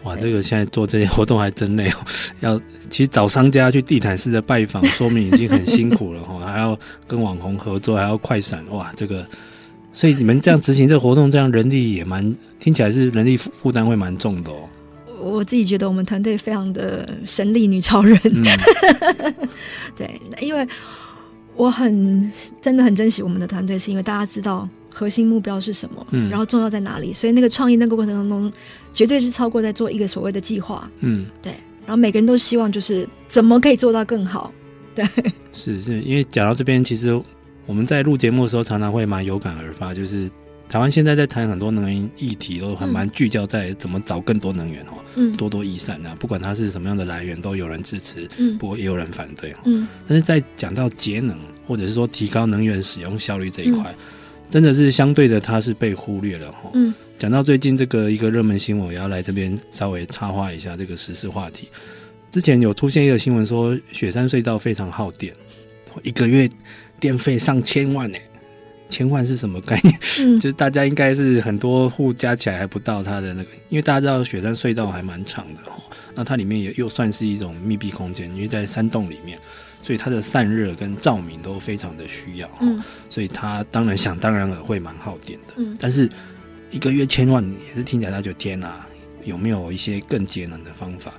[0.04, 1.96] 哇，这个现在做这些活动还真累哦。
[2.40, 8.64] 要其实找商家去地毯式的拜访，说明已经很辛苦了哈，还要跟网红合作，还要快闪。
[8.72, 9.26] 哇，这个，
[9.94, 14.68] 所以你们这样执行这个活动，这样人力也蛮听起来是人力负负担会蛮重的哦。
[15.22, 18.20] 我自己觉得我们团队非常的神力女超人。
[18.24, 18.44] 嗯、
[19.96, 20.68] 对，因为
[21.56, 22.32] 我很
[22.62, 24.68] 真的很珍惜我们的团队，是因为大家知道。
[24.94, 26.06] 核心目标是什么？
[26.12, 27.14] 嗯，然后重要在哪里？
[27.14, 28.52] 所以那个创意那个过程当中，
[28.92, 30.92] 绝对是超过在做一个所谓的计划。
[31.00, 31.54] 嗯，对。
[31.86, 34.52] 然后每个人都希望就是怎么可以做到更好。
[34.94, 35.08] 对，
[35.54, 37.18] 是是，因为讲到这边，其实
[37.66, 40.30] 我们在录节目的时候，常常会蛮有感而发，就是
[40.72, 49.86] 台湾现在在谈很多能源议题，都还蛮聚焦在怎么找更多能源哦，嗯，多多益善啊，不管它是什么样的来源，都有人支持，嗯，不过也有人反对，嗯。
[50.08, 53.92] 但是在讲到节能，或者是说提高能源使用效率这一块。
[53.92, 54.04] 嗯
[54.52, 56.70] 真的是相对的，它是被忽略了哈。
[56.74, 61.70] 嗯，讲到最近这个一个热门新闻，我要来这边稍微插话一下这个时事话题。
[62.30, 65.34] 之前有出现一个新闻说，雪山隧道非常耗电，
[66.04, 66.50] 一个月
[67.00, 68.18] 电费上千万呢。
[68.92, 70.00] 千万是什么概念？
[70.20, 75.82] 嗯， 就是大家应该是很多户加起来还不到它的那个，因为大家知道雪山隧道还蛮长的哈。
[76.14, 79.40] 那它里面也又算是一种密闭空间，因为在山洞里面。
[79.84, 86.08] 所以它的散热跟照明都非常的需要，嗯，所以它当然想当然了会蛮耗电的，嗯，但是
[86.70, 88.86] 一个月千万也是听起来他就天哪，
[89.24, 91.12] 有没有一些更节能的方法？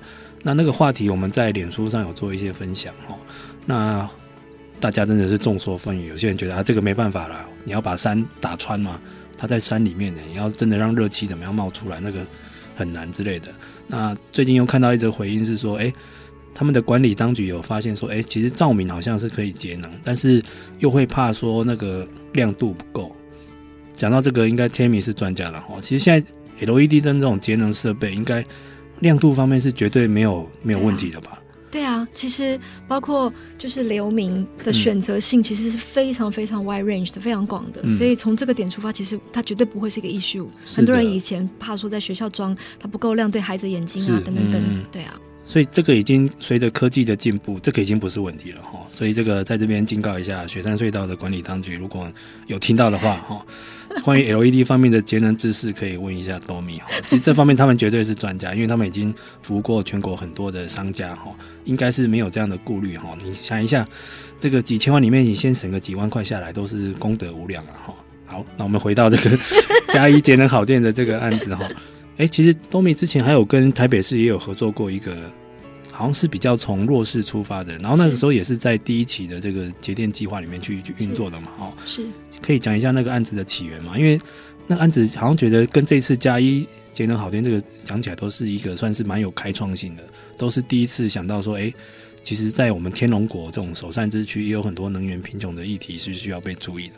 [0.43, 3.19] 那那个话题我们在脸书上有做一些分享哦，
[3.65, 4.09] 那
[4.83, 8.99] 大家真的是众说纷纭，有些人觉得啊这个没办法了，你要把山打穿嘛，
[9.37, 12.19] 它在山里面呢，你要真的让热气怎么样冒出来，那个
[12.75, 13.47] 很难之类的。
[13.87, 15.93] 那最近又看到一则回应是说，哎。
[16.55, 20.39] 他们的管理当局有发现说，哎，其实照明好像是可以节能，但是
[20.77, 23.11] 又会怕说那个亮度不够。
[23.95, 25.77] 讲到这个，应该 Tammy 是专家了哈。
[25.81, 26.27] 其实现在
[26.63, 28.43] LED 灯这种节能设备，应该
[28.99, 31.41] 亮度方面是绝对没有没有问题的吧？
[32.13, 37.81] 其实包括就是流明的选择性，其实是非常非常 wide range 的，非常广的。
[37.83, 40.47] 嗯、所以从这个点出发，其实它绝对不会是一个 issue。
[40.65, 45.19] 很多人以前怕说在学校装它不够亮，对孩子眼睛啊等等等，嗯、对啊。
[45.45, 48.79] 所以这个已经随着科技的进步，这个已经不是问题了哈。
[48.89, 52.09] 所以这个在这边警告一下雪山隧道的管理当局，如果
[52.47, 53.45] 有听到的话哈，
[54.03, 56.87] 关于 LED 方面的节能知识，可以问一下多米哈。
[57.05, 61.31] 其实这方面他们绝对是专家，因为他们已经服务过全国很多的商家哈，
[61.65, 63.17] 应该是没有这样的顾虑哈。
[63.21, 63.85] 你想一下，
[64.39, 67.93] 这个几千万里面，你先省个几万块下来，都是功德无量了哈。
[68.25, 69.37] 好，那我们回到这个
[69.91, 71.67] 嘉义节能好电的这个案子哈。
[72.17, 75.31] 哎，其实多米之前还有跟台北市也有合作过一个，
[75.91, 82.05] 好像是比较从弱势出发的，然后那个时候也是在第一期的这个节电计划里面去去运作的嘛，哦，是，
[82.41, 83.97] 可以讲一下那个案子的起源嘛？
[83.97, 84.19] 因为
[84.67, 90.03] 那个案子好像觉得跟这次加一节能好电这个讲起来都是一个算是蛮有开创性的，
[90.37, 91.73] 都是第一次想到说，哎，
[92.21, 96.93] 其实，在我们天龙国这种首善之区，也有很多能源贫穷的议题是需要被注意的。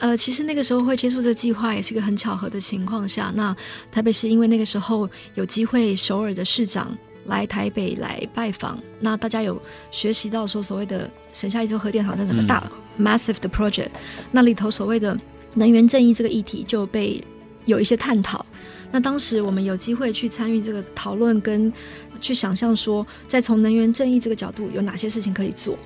[0.00, 3.30] 呃，其实那个时候会接触这个计划，也是一个很巧合的情况下。
[3.36, 3.54] 那
[3.92, 9.60] 台北是因为那个时候有机会，首尔的市长来台北来拜访，那大家有
[9.90, 12.64] 学习到说所谓的省下一座核电厂的那么大、
[12.96, 13.90] 嗯、massive 的 project，
[14.32, 15.14] 那里头所谓的
[15.52, 17.22] 能源正义这个议题就被
[17.66, 18.44] 有一些探讨。
[18.90, 21.70] 那当时我们有机会去参与这个讨论，跟
[22.22, 25.78] 去想象说，在从能源正义这个角度有哪些事情可以做。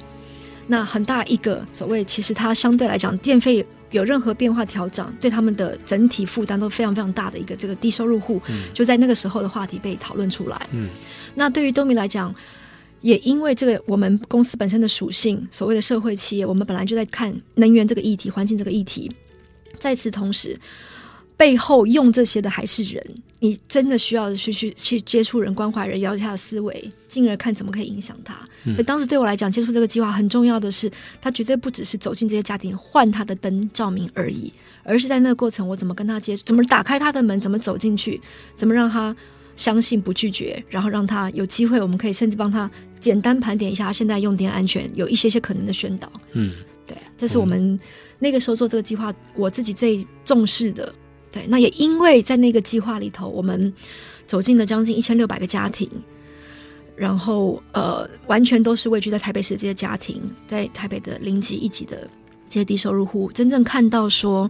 [0.68, 3.66] 那很大一个所谓，其实它相对来讲电费。
[3.94, 10.68] 有任何变化调整，对他们的整体负担都非常非常大的一个这个低收入户，嗯、就在那个时候的话题被讨论出来。
[10.72, 10.88] 嗯，
[11.34, 12.34] 那对于多米来讲，
[13.02, 19.10] 也因为这个我们公司本身的属性，所谓的社会企业，我们本来就在看能源这个议题、环境这个议题，
[19.78, 20.58] 在此同时。
[21.36, 23.04] 背后用这些的还是人，
[23.40, 28.34] 你真的需要去去去接触人、关怀人，了解他的思维，进而看怎么可以影响他。
[28.64, 34.52] 所以当时对我来讲，接触这个计划很重要的是，他绝对不只是走进这些家庭换他的灯照明而已，
[34.84, 38.20] 而是在那个过程，我怎么跟他接触，怎么打开他的门，怎么走进去，
[38.56, 39.14] 怎么让他
[39.56, 42.70] 相信不拒绝，然后让他有机会，我们可以甚至帮他
[43.00, 46.10] 简单盘点一下他现在用电安全，有一些些可能的宣导。
[46.32, 46.54] 嗯，
[46.86, 47.78] 对，这是我们
[48.18, 50.94] 那个时候做这个计划，我自己最重视的。
[51.34, 53.72] 对，那也因为在那个计划里头，我们
[54.24, 55.90] 走进了将近一千六百个家庭，
[56.94, 62.08] 然后呃，完全都是位居在台北市的这些家庭，在台北的零级、一级的
[62.48, 64.48] 这些低收入户，真正看到说，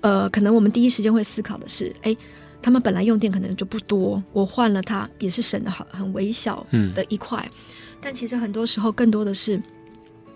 [0.00, 2.16] 呃，可能我们第一时间会思考的是，哎，
[2.62, 6.64] 他们本来用电可能就不多，我换了它也是省的好很微小
[6.94, 9.60] 的一块，嗯、但其实很多时候更多的是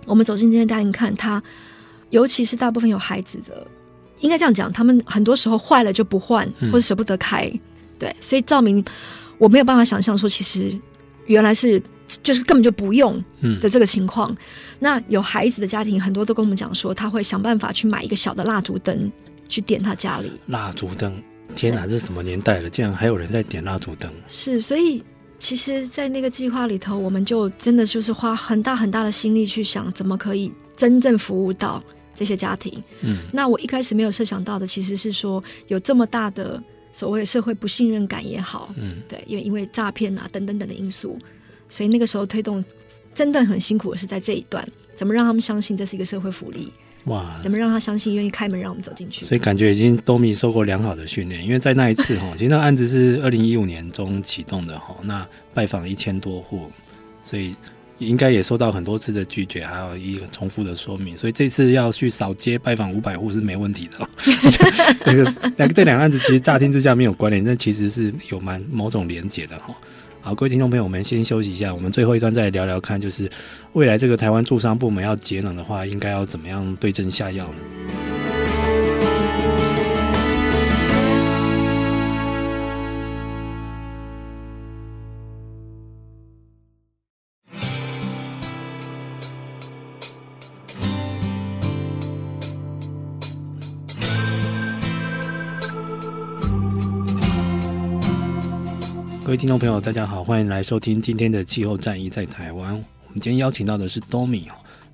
[0.05, 1.41] 我们走进这些家庭看，他
[2.11, 3.65] 尤其是大部分有孩子的，
[4.21, 7.47] 应该这样讲，他们很多时候坏了就不换，或者舍不得开。
[7.47, 7.61] 嗯、
[7.99, 8.85] 对，所以照明
[9.39, 10.77] 我没有办法想象说，其实
[11.27, 11.83] 原来是
[12.23, 13.23] 就是根本就不用
[13.61, 14.31] 的这个情况。
[14.33, 14.37] 嗯、
[14.79, 19.11] 那有孩子的家庭，很多都跟我们讲说，他会想办法去买一个小的蜡烛灯
[19.49, 21.13] 去点他家里蜡烛灯。
[21.57, 22.71] 天哪，这是什么年代了？
[22.71, 24.11] 竟然还有人在点蜡烛灯？
[24.29, 25.03] 是，所以。
[25.43, 31.83] 其实，在那个计划里头，我们就真的就是花很大很大的心力去想，怎么可以真正服务到
[32.21, 32.71] 这些家庭。
[33.01, 41.19] 嗯，那我一开始没有设想到的，其实是说有这么大的所谓社会不信任感也好，嗯，对，因为因为诈骗啊等等等的因素，
[41.67, 42.63] 所以那个时候推动
[43.15, 44.63] 真的很辛苦的是在这一段，
[44.95, 46.71] 怎么让他们相信这是一个社会福利。
[47.07, 47.41] 哇！
[47.43, 49.25] 怎么让他相信，愿意开门让我们走进去？
[49.25, 56.71] 所以感觉已经都米受过良好的训练，因为在那一次哈， 其实那案子是二零一五年中启动的哈，那拜访一千多户，
[57.25, 57.57] 所以
[58.01, 64.09] 应该也收到很多次的拒绝，还有一个重复的说明，所以这次要去扫街拜访五百户是没问题的。
[64.99, 69.75] 这个两这两个案子其实乍听之下没有关联，但其实是有蛮某种连结的哈。
[70.23, 71.75] 好，各位听众朋友，我们先休息一下。
[71.75, 73.31] 我们最后一段再聊聊看，就是
[73.75, 78.00] 未来这个台湾驻商部门要节能的话，应该要怎么样对症下药呢？
[99.31, 102.73] 各位听众朋友，大家好，欢迎来收听今天的气候战役在台湾。
[102.73, 104.47] 我们今天邀请到的是 Domi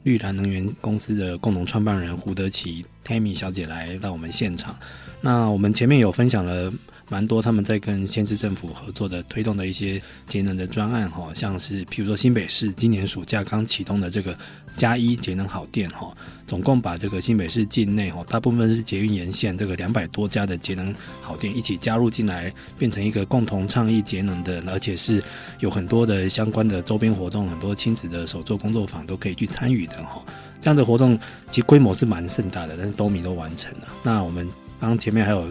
[0.02, 4.76] 绿蓝能源公司的共同创办人胡德奇 Tammy 小姐来到我们现场。
[5.22, 6.70] 那我们前面有分享了
[7.08, 14.36] 蛮多他们在跟县市政府合作的推动的一些节能的专案哈，像是譬如说新北市今年暑假刚启动的这个
[14.76, 16.12] 加一节能好电哈，
[16.48, 20.92] 总共把这个新北市境内哈大部分是捷运沿线这个两百多家的节能
[21.22, 25.22] 好电一起加入进来，变成一个共同倡议节能的，而且是
[25.60, 30.20] 有很多的相关的周边活动，很多亲子的手作工作坊都可以去参与的哈。
[30.60, 31.16] 这样的活动
[31.52, 33.86] 其实规模是蛮盛大的，但是都米都完成了。
[34.02, 34.48] 那我们
[34.80, 35.46] 刚前面还有。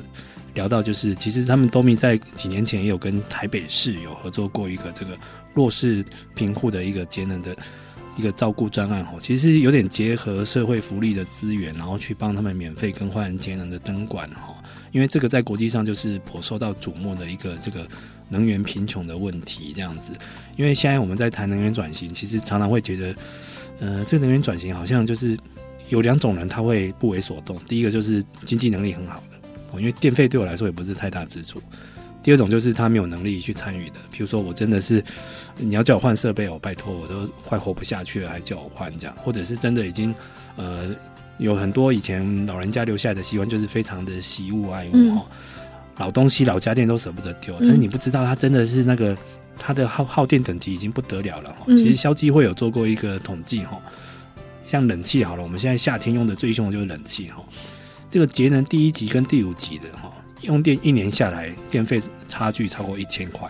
[0.56, 5.15] 聊到就是，其实他们 Domi 在几年前也有跟台北市有合作过一个这个
[5.54, 7.56] 弱势贫户的一个节能的
[8.18, 14.56] 一个照顾专案吼，其实有点结合社会福利的资源，然后去帮他们免费更换节能的灯管哈，
[14.91, 17.86] 因为这个在国际上就是颇受到瞩目的一个这个
[18.30, 20.13] 能源贫穷的问题这样子，
[20.56, 23.15] 因为现在我们在谈能源转型，其实常常会觉得，
[23.80, 25.38] 呃，这个能源转型好像就是
[25.89, 29.45] 有两种人他会不为所动，第一个就是经济能力很好的。
[29.80, 31.62] 因为电费对我来说也不是太大支出。
[32.24, 35.04] 第二种就是他没有能力去参与的，比如说我真的是
[35.58, 40.14] 你要叫我换设备，我拜托我都快活不下去了，还叫我换这样，或者是真的已经
[40.56, 40.90] 呃
[41.38, 45.66] 有很多以前老人家留下来的习惯，就是非常的惜物爱物哈、嗯，
[45.98, 49.16] 老东西老家电都舍不得丢，但是你不知道他真的是那个
[49.60, 51.66] 他的耗耗电等级已经不得了了哈。
[51.68, 53.80] 其实消基会有做过一个统计哈，
[54.66, 57.44] 像冷气好了，我们现在夏天用的最凶的就是冷气哈。
[58.15, 63.45] 这个节能第一级跟第五级的哈，用电一年下来电费差距超过一千块。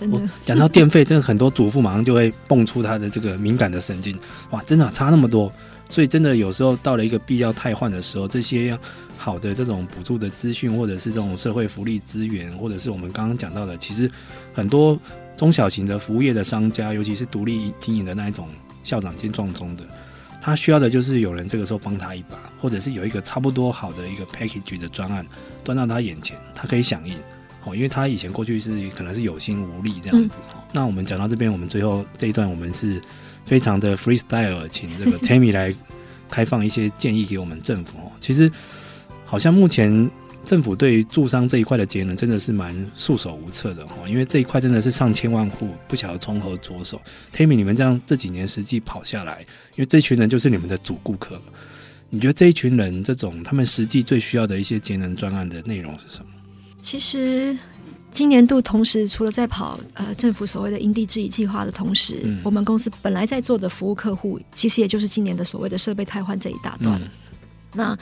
[0.00, 4.18] 真的，讲到电费，真的很多主妇马上就会蹦出她的这个敏感的神经，
[4.48, 5.52] 哇，真的、啊、差那么多。
[5.90, 8.78] 所以真的有时候到了一个必要汰换的时候，这些
[9.18, 14.10] 好的这种补助的资讯，或者是这种社会福利资源，或者是我们刚刚讲到的，其实
[14.54, 14.98] 很多
[15.36, 18.48] 中小型的服务业的商家，尤其是独立经营的那一种
[18.82, 19.84] 校长兼撞钟的。
[20.48, 25.26] 他需要的就是有人这个时候帮他一把，或者是有一个差不多好的一个 package 的专案
[25.62, 27.14] 端到他眼前，他可以响应。
[27.64, 30.38] 哦，因为他以前过去是可能是有心无力这样子。
[30.54, 33.02] 嗯、那我们讲到这边，我们最后这一段我们是
[33.44, 35.74] 非常的 freestyle，请这个 Tammy 来
[36.30, 37.98] 开放一些建议给我们政府。
[37.98, 38.50] 哦，其实
[39.24, 40.10] 好像目前。
[40.48, 46.98] 政府对于住商这一块的节能真的是蛮束手无策的哈，因为这一块真的是上千万户，不晓得从何着手。
[47.30, 49.42] Tammy，你们这样这几年实际跑下来，
[49.76, 51.38] 因为这群人就是你们的主顾客，
[52.08, 56.30] 你觉得这一群人这种他们实际最需要的一些节能专案的内容是什么？
[56.80, 57.54] 其实
[58.10, 66.98] 今年度同时除了在跑呃政府所谓的因地制宜计划的同时，嗯，我们公司本来在做的服务客户，其实也就是今年的所谓的设备汰换这一大段。
[67.02, 67.08] 嗯、
[67.74, 67.98] 那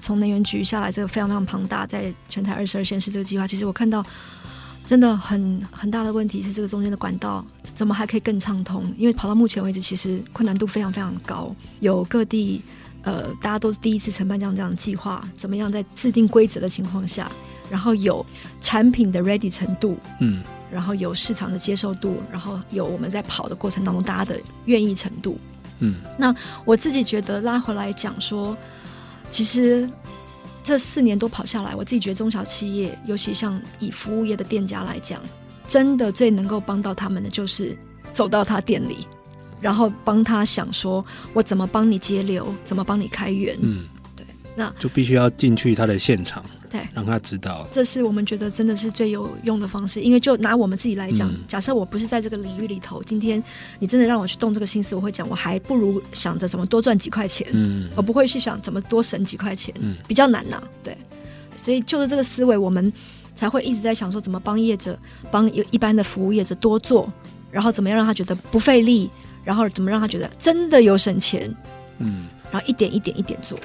[0.00, 4.04] 从能源局下来，这个非常非常庞大，在全台二十二县市这个计划，其实我看到
[4.86, 7.44] 真的很很大的问题是，这个中间的管道
[7.74, 8.82] 怎么还可以更畅通？
[8.96, 11.54] 因为跑到目前为止，其实困难度非常非常高。
[11.80, 12.62] 有各地
[13.02, 17.30] 呃，大家都是第一次承办这样这样的计划，怎么样在制定规则的情况下，
[17.70, 18.24] 然后有
[18.60, 25.38] 产品的 ready 程度，嗯，然后有市场的接受度，然后有我们在跑的过程当中大家的愿意程度。
[25.78, 26.34] 嗯，那
[26.66, 28.54] 我自己觉得拉回来讲说，
[29.30, 29.88] 其实
[30.62, 35.20] 这四年多跑下来，我自己觉得中小企业，尤其像以服务业的店家来讲，
[35.66, 37.76] 真的最能够帮到他们的就是
[38.12, 39.06] 走到他店里，
[39.60, 43.56] 然后帮他想说，我怎么帮你节流，怎么帮你开源。
[43.60, 43.84] 嗯，
[44.16, 46.44] 对，那就必须要进去他的现场。
[46.70, 50.00] 对，让他知道，这是我们觉得真的是最有用的方式。
[50.00, 53.42] 因为就拿我们自己来讲，嗯、假设我不是在这个领域里头，今天
[53.80, 60.62] 你真的让我去动这个心思，我会讲，我还不如想着怎么多赚几块钱，嗯，我不会去想怎么多省几块钱，嗯，比较难呐、啊。
[60.84, 60.96] 对，
[61.56, 62.92] 所以就是这个思维，我们
[63.34, 64.96] 才会一直在想说，怎么帮业者，
[65.30, 67.12] 帮一般的服务业者多做，
[67.50, 69.10] 然后怎么样让他觉得不费力，
[69.42, 71.52] 然后怎么让他觉得真的有省钱，
[71.98, 73.58] 嗯，然后一点一点一点做。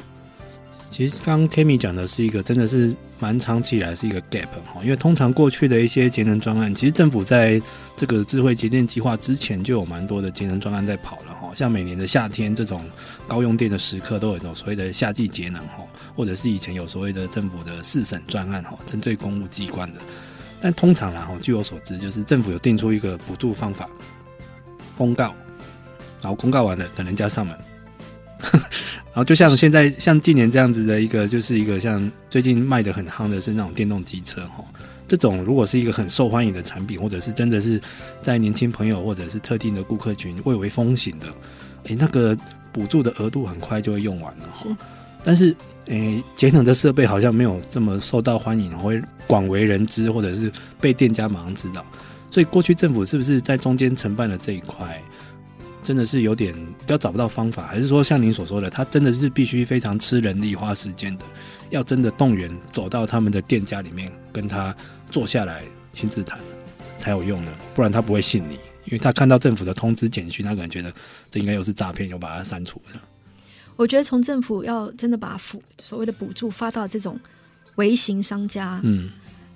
[0.96, 7.62] 其实刚刚 Tammy 讲的是一个，真的是蛮长期以来是一个 gap 哈，因为通常过去的一些节能专案，其实政府在
[7.98, 12.82] 这个智慧节电计划之前就有蛮多的节能专案在跑了哈，像每年的夏天这种
[13.28, 15.84] 高用电的时刻，都有有所谓的夏季节能哈，
[16.16, 20.00] 或者是以前有所谓的政府的四省专案哈，针对公务机关的，
[20.62, 23.90] 但通常啦哈，据我所知，就是政府有定出一个补助方法
[24.98, 25.36] 公告，
[26.22, 27.54] 然后公告完了等人家上门。
[28.52, 34.64] 然后就像现在像近年这样子的一个，就是一个像最近卖的很夯的是那种电动机车哈，
[35.08, 37.80] 这种如果是一个很受欢迎的产品，或者是真的是
[38.22, 41.28] 在年轻朋友或者是特定的顾客群蔚为风行的，
[41.86, 42.38] 诶，那个
[42.74, 44.78] 补助的额度很快就会用完了哈。
[45.24, 45.56] 但是
[45.86, 51.84] 诶，节能的设备好像没有这么受到欢迎，会广为人知，或者是被店家马上知道。
[52.30, 55.02] 所以过去政府是不是在中间承办了这一块？
[55.86, 61.26] 真的是有点比较找不到方法，还是说像您所说的，他真的是必须非常吃人力、花时间的，
[61.70, 64.76] 要真的动员走到他们的店家里面跟他
[65.12, 65.64] 坐下来
[65.94, 66.40] 亲自谈
[66.98, 67.52] 才有用呢？
[67.76, 68.56] 不然他不会信你，
[68.86, 70.92] 因为他看到政府的通知简讯，他可能觉得
[71.30, 73.00] 这应该又是诈骗，又把它删除了。
[73.76, 75.40] 我觉得从政府要真的把
[75.78, 77.20] 所谓的补助发到这种
[77.76, 79.12] 微型商家，嗯，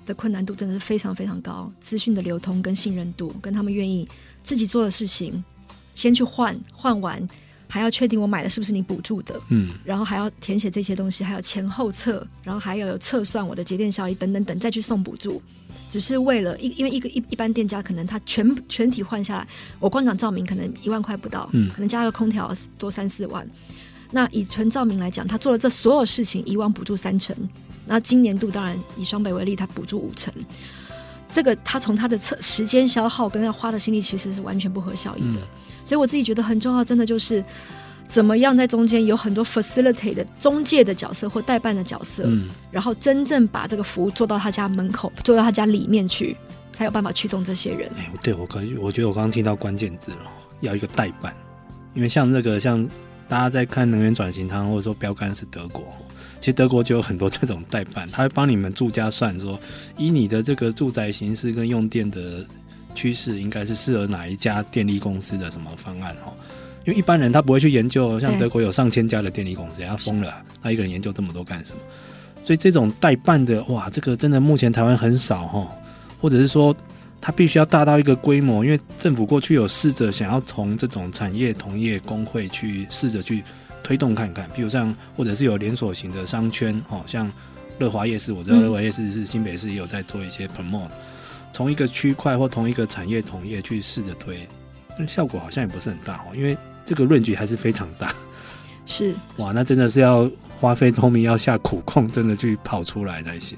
[0.05, 4.07] 的困难度真的是非常非常高，资讯的流通跟信任度，跟他们愿意
[4.43, 5.43] 自己做的事情。
[5.99, 7.27] 先去换，换完
[7.67, 15.41] 还要确定我买的是不是你补助的，嗯，然后还要填写这些东西，还有前后测，然后还要有测算我的节电效益等等等，再去送补助，
[15.89, 19.47] 只是为了一，因为一个一一般店家可能他全全体换下来，
[19.77, 23.45] 我光讲照明可能一万块不到，嗯，可能加个空调多三四万，
[24.09, 27.35] 那以纯照明来讲，他做了这所有事情，以往补助三成，
[27.85, 30.33] 那今年度当然以双北为例，他补助五成。
[31.31, 35.47] 这个他从他的测时间消耗跟要花的心力其实是完全不合效益的，嗯、
[35.89, 37.43] 所以我自己觉得很重要，真的就是
[38.07, 46.37] 怎么样在中间有很多 facilitate 的中介的角色或代办的角色，嗯，然后真正把这个服务做到他家门口，做到他家里面去，
[46.73, 47.89] 才有办法驱动这些人。
[47.97, 50.31] 哎，对我可我觉得我刚刚听到关键字了，
[50.61, 51.33] 要一个代办，
[51.95, 52.87] 因为像那个像
[53.27, 55.83] 大家在看能源转型，他或者说标杆是德国。
[56.39, 59.59] 其实德国就有很多这种代办，他会帮你们住家算说，
[59.97, 62.45] 以你的这个住宅形式跟用电的
[62.99, 66.33] 趋势，应该是适合哪一家电力公司的什么方案哈？
[66.85, 71.79] 因为一般人他不会去研究，像德国有上千家的电力公司，他疯了，他一个人研究这么多干什么？
[72.43, 75.67] 所以这种代办的，哇，这个真的目前台湾很少哈，
[76.19, 76.75] 或者是说
[77.21, 83.43] 他必须要大到一个规模，因为政府过去有试着想要从这种产业同业工会去试着去。
[83.81, 87.31] 推动看看，比如像或者是有连锁型的商圈，哦，像
[87.79, 90.89] 乐华夜市，我知道乐华夜市是新北市也有在做一些 promote，
[91.51, 94.47] 从一个区块或同一个产业同业去试着推，
[94.97, 98.13] 但效果好像也不是很大哦，因为这个 range 还是非常大。
[98.85, 103.57] 是哇，那真的是要花费透明，要下苦功，真的去跑出来才行。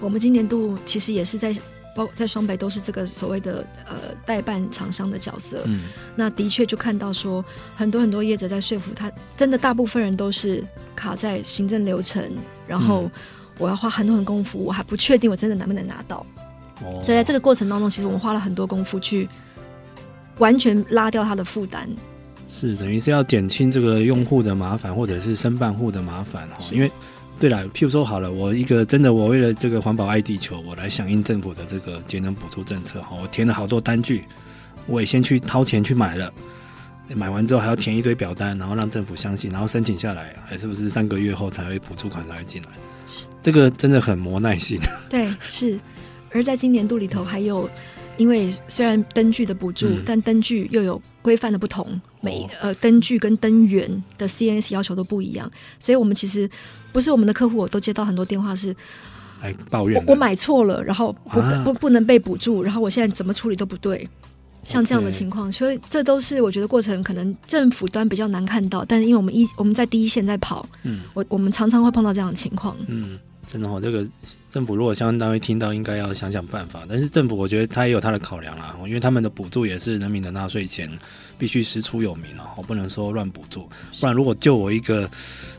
[0.00, 1.56] 我们今年度其实也是在。
[1.96, 7.42] 包括在双北都是这个所谓的呃代办厂商的角色，嗯，那的确就看到说
[7.74, 10.62] 很多很多业者在说服他，真的大部分人都是
[10.94, 12.30] 卡在行政流程，
[12.66, 13.10] 然后
[13.56, 16.26] 我要花很多很多功夫，我还不确定我真的能不能拿到，
[16.82, 19.28] 哦，所以在这个过程当中，其实我们花了很多功夫去
[20.38, 21.88] 完全拉掉他的负担，
[22.48, 26.90] 是等于是要减轻这个用户的麻烦，或者是申办户的麻烦哈，因为。
[27.38, 34.24] 对了，譬如说好了，我一个真的，我为了这个环保爱地球，我来响应政府的这个节能补助政策哈，我填了好多单据，
[34.86, 36.32] 我也先去掏钱去买了，
[37.14, 42.70] 买完之后还要填一堆表单，然后让政府相信，然后申请下来，还是不是三个月后才会补助款才会进来？
[43.42, 44.80] 这个真的很磨耐心。
[45.10, 45.78] 对，是。
[46.32, 47.68] 而在今年度里头，还有
[48.16, 56.48] 因为虽然灯具的补助，嗯、但灯具又有规范的不同，每、哦、呃灯具跟灯源的 CNS 要求都不一样，所以我们其实。
[56.92, 58.74] 不是我们的客户，我都接到很多电话是，
[59.68, 64.08] 抱怨我，我买错了，然后不、啊、不不能被补助，然后我现在怎么处理都不对，
[64.64, 73.18] 像这样的情况，所以这都是我觉得过程可能政府端比较难看到，但是因为我们一我们在第一线在跑，嗯，我我们常常会碰到这样的情况，嗯。
[73.46, 74.04] 真的哦，这个
[74.50, 76.84] 政府如果相关单位听到，应该要想想办法。
[76.88, 80.90] 但是政府我觉得他也有他的考量啦，因为他们的补助也是人民的纳税钱，
[81.38, 83.68] 必须师出有名哦，不能说乱补助。
[84.00, 85.08] 不然如果就我一个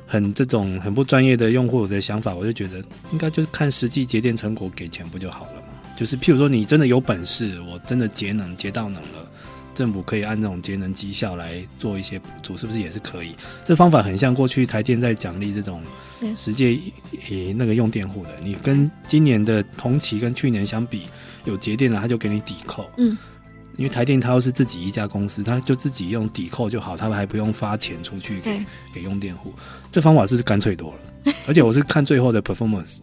[0.05, 5.67] 很这种很不专业的用户的想法，我就觉得应该就是看实际节电成果给钱不就好了嘛？
[5.95, 9.26] 就是譬如说你真的有本事，我真的节能节到能了。
[9.77, 13.35] 政府可以按这种节能绩效来做一些补助，是不是也是可以？
[13.63, 15.83] 这方法很像过去台电在奖励这种
[16.35, 16.91] 实际
[17.29, 18.31] 诶那个用电户的。
[18.41, 21.03] 你跟今年的同期跟去年相比，
[21.45, 22.89] 有节电的他就给你抵扣。
[22.97, 23.15] 嗯，
[23.75, 28.59] 因为台电他要是自己一家公司，他就自己用抵扣就好，他们还不用发钱出去给
[28.95, 29.53] 给用电户。
[29.91, 31.33] 这方法是不是干脆多了？
[31.47, 32.97] 而且我是看最后的 performance，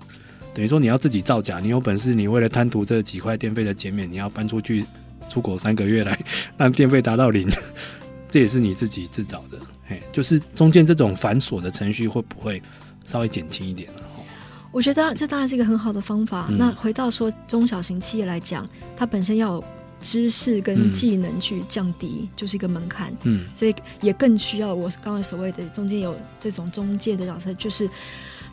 [0.52, 4.84] 等于说你要自己造假，你有本事，你为了贪图这几块电费的减免，你要搬出去。
[5.28, 6.18] 出国三个月来
[6.56, 7.48] 让电费达到零，
[8.30, 9.58] 这也是你自己自找的。
[9.88, 12.62] 哎，就是中间这种繁琐的程序会不会
[13.04, 14.00] 稍微减轻一点呢？
[14.70, 16.46] 我觉得这当然是一个很好的方法。
[16.50, 19.64] 嗯、那回到说中小型企业来讲，它本身要有
[20.00, 23.12] 知识跟技能去降低，嗯、就是一个门槛。
[23.22, 27.88] 嗯，所以也更需要我刚才所谓的中间有这种中介的角色，就是。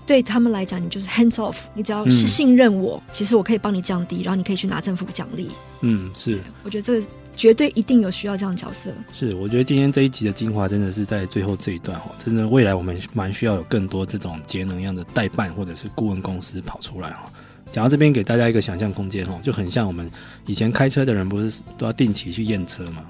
[0.06, 5.50] 对他们来讲，你就是 hands off，你只要是信任我，嗯、其实我可以帮你降低，然后你可以去拿政府奖励。
[5.82, 8.92] 嗯，是，我觉得这个绝对一定有需要这样的角色。
[9.12, 17.32] 是，我觉得今天这一集的精华真的是在最后这一段哦，真的未来我们蛮需要有更多这种节能样的代办或者是顾问公司跑出来哈。
[17.72, 20.12] 讲到这边，给大家一个想象空间哦，就很像我们
[20.46, 23.04] 以前开车的人不是都要定期去验车吗？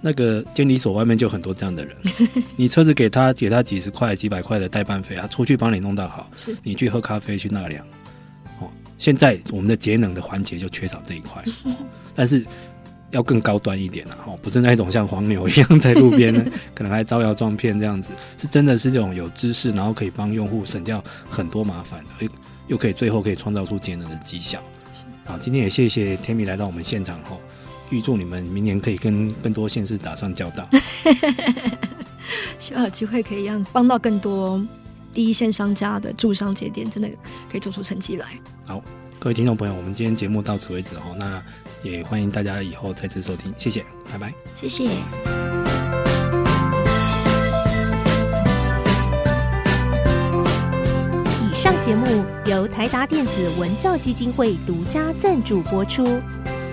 [0.00, 1.94] 那个监理所外面就很多这样的人，
[2.56, 6.56] 你车子给他给他几十块几百块的代办费，他出去帮你弄到好，是。
[6.62, 7.84] 你去喝咖啡去纳凉，
[8.60, 11.44] 哦，现在我们的节能的环节就缺少这一块，
[12.14, 12.46] 但是
[13.10, 16.44] 要更高端一点了，哦，不是那种像黄牛一样在路边呢，
[16.74, 22.28] 可能还招摇撞骗这样子，是真的是这种有知识，然后可以帮用户省掉很多麻烦，又
[22.68, 24.62] 又可以最后可以创造出节能的绩效。
[25.26, 27.38] 好，今天也谢谢 Tammy 来到我们现场后。
[27.90, 30.68] 预祝你们明年可以跟更多县市打上交道。
[32.58, 34.64] 希望有机会可以让帮到更多
[35.12, 37.08] 第一线商家的驻商节点，真的
[37.50, 38.26] 可以做出成绩来。
[38.64, 38.80] 好，
[39.18, 41.16] 各位听众朋友，我们今天节目到此为止哦。
[41.18, 41.42] 那
[41.82, 44.84] 也欢迎大家以后再次收听，谢谢，拜拜，谢谢。
[51.42, 56.20] 以上节目由台达电子文教基金会独家赞助播出。